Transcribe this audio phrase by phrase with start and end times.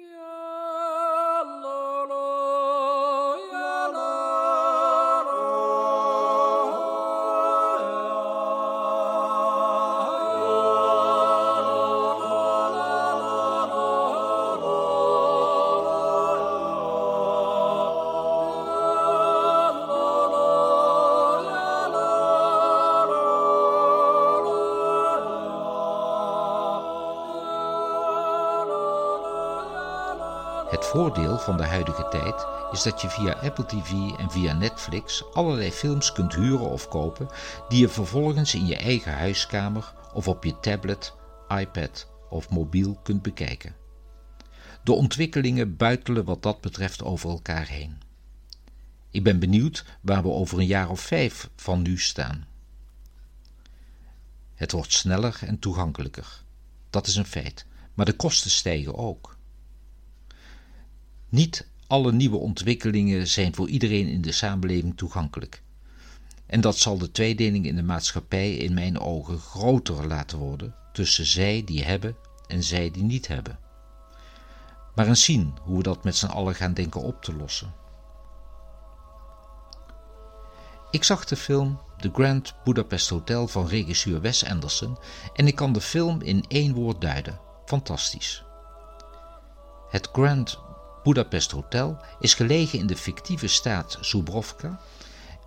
[0.00, 0.39] Yeah.
[30.70, 35.32] Het voordeel van de huidige tijd is dat je via Apple TV en via Netflix
[35.32, 37.28] allerlei films kunt huren of kopen
[37.68, 41.14] die je vervolgens in je eigen huiskamer of op je tablet,
[41.48, 43.74] iPad of mobiel kunt bekijken.
[44.82, 48.00] De ontwikkelingen buitelen wat dat betreft over elkaar heen.
[49.10, 52.46] Ik ben benieuwd waar we over een jaar of vijf van nu staan.
[54.54, 56.42] Het wordt sneller en toegankelijker.
[56.90, 59.38] Dat is een feit, maar de kosten stijgen ook.
[61.30, 65.62] Niet alle nieuwe ontwikkelingen zijn voor iedereen in de samenleving toegankelijk.
[66.46, 71.26] En dat zal de tweedeling in de maatschappij in mijn ogen groter laten worden tussen
[71.26, 73.58] zij die hebben en zij die niet hebben.
[74.94, 77.74] Maar eens zien hoe we dat met z'n allen gaan denken op te lossen.
[80.90, 84.98] Ik zag de film The Grand Budapest Hotel van regisseur Wes Anderson
[85.34, 88.44] en ik kan de film in één woord duiden: fantastisch.
[89.90, 90.60] Het Grand
[91.02, 94.80] Budapest Hotel is gelegen in de fictieve staat Zubrovka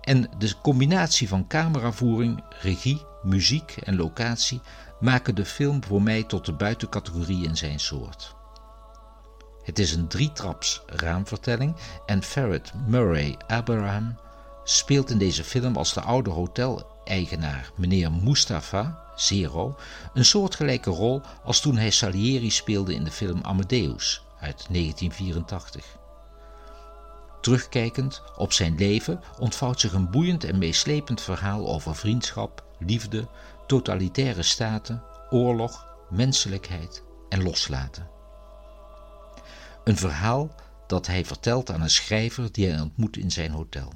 [0.00, 4.60] en de combinatie van cameravoering, regie, muziek en locatie
[5.00, 8.34] maken de film voor mij tot de buitencategorie in zijn soort.
[9.62, 14.16] Het is een drietraps raamvertelling en Ferret Murray Abraham
[14.64, 19.76] speelt in deze film als de oude hoteleigenaar meneer Mustafa Zero
[20.14, 26.00] een soortgelijke rol als toen hij Salieri speelde in de film Amadeus uit 1984.
[27.40, 33.28] Terugkijkend op zijn leven ontvouwt zich een boeiend en meeslepend verhaal over vriendschap, liefde,
[33.66, 38.08] totalitaire staten, oorlog, menselijkheid en loslaten.
[39.84, 40.54] Een verhaal
[40.86, 43.92] dat hij vertelt aan een schrijver die hij ontmoet in zijn hotel.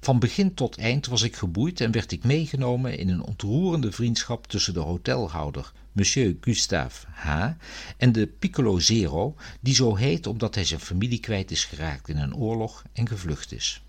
[0.00, 4.46] Van begin tot eind was ik geboeid en werd ik meegenomen in een ontroerende vriendschap
[4.46, 7.50] tussen de hotelhouder Monsieur Gustave H.
[7.96, 12.16] en de Piccolo Zero, die zo heet omdat hij zijn familie kwijt is geraakt in
[12.16, 13.82] een oorlog en gevlucht is.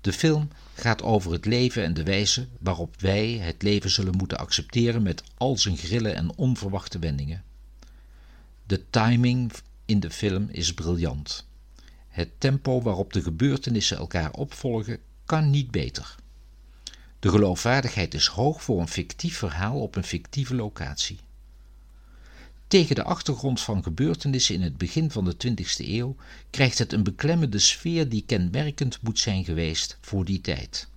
[0.00, 4.38] De film gaat over het leven en de wijze waarop wij het leven zullen moeten
[4.38, 7.44] accepteren met al zijn grillen en onverwachte wendingen.
[8.66, 9.52] De timing
[9.84, 11.46] in de film is briljant.
[12.18, 16.14] Het tempo waarop de gebeurtenissen elkaar opvolgen kan niet beter.
[17.18, 21.18] De geloofwaardigheid is hoog voor een fictief verhaal op een fictieve locatie.
[22.68, 26.16] Tegen de achtergrond van gebeurtenissen in het begin van de 20e eeuw
[26.50, 30.88] krijgt het een beklemmende sfeer die kenmerkend moet zijn geweest voor die tijd.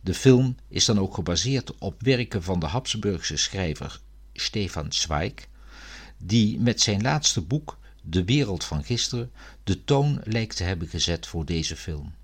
[0.00, 4.00] De film is dan ook gebaseerd op werken van de Habsburgse schrijver
[4.32, 5.34] Stefan Zweig,
[6.18, 9.30] die met zijn laatste boek De Wereld van Gisteren
[9.64, 12.14] de toon lijkt te hebben gezet voor deze film.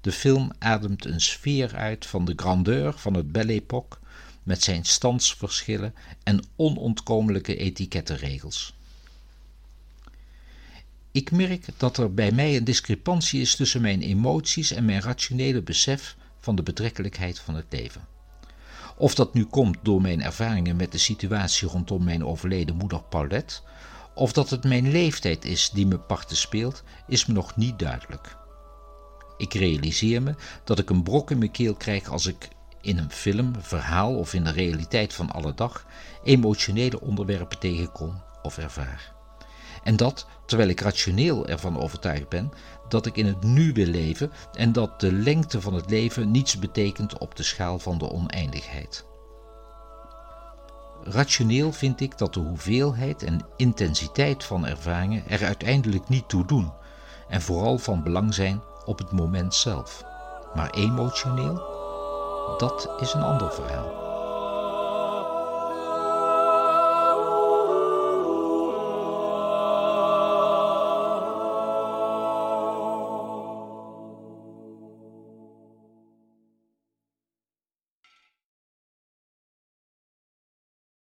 [0.00, 3.98] De film ademt een sfeer uit van de grandeur van het Belle Époque
[4.42, 8.74] met zijn standsverschillen en onontkomelijke etikettenregels.
[11.12, 15.62] Ik merk dat er bij mij een discrepantie is tussen mijn emoties en mijn rationele
[15.62, 18.06] besef van de betrekkelijkheid van het leven.
[18.96, 23.60] Of dat nu komt door mijn ervaringen met de situatie rondom mijn overleden moeder Paulette,
[24.14, 28.36] of dat het mijn leeftijd is die me parten speelt, is me nog niet duidelijk.
[29.36, 30.34] Ik realiseer me
[30.64, 32.48] dat ik een brok in mijn keel krijg als ik
[32.80, 35.86] in een film, verhaal of in de realiteit van alle dag
[36.24, 39.12] emotionele onderwerpen tegenkom of ervaar.
[39.82, 42.52] En dat terwijl ik rationeel ervan overtuigd ben
[42.88, 46.58] dat ik in het nu wil leven en dat de lengte van het leven niets
[46.58, 49.04] betekent op de schaal van de oneindigheid.
[51.04, 56.72] Rationeel vind ik dat de hoeveelheid en intensiteit van ervaringen er uiteindelijk niet toe doen
[57.28, 60.04] en vooral van belang zijn op het moment zelf.
[60.54, 61.54] Maar emotioneel,
[62.58, 64.01] dat is een ander verhaal.